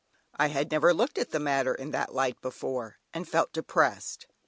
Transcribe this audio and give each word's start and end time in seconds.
I 0.35 0.47
had 0.47 0.71
never 0.71 0.95
looked 0.95 1.19
at 1.19 1.29
the 1.29 1.39
matter 1.39 1.75
in 1.75 1.91
that 1.91 2.11
light 2.11 2.41
before, 2.41 2.97
and 3.13 3.29
felt 3.29 3.53
depressed. 3.53 4.25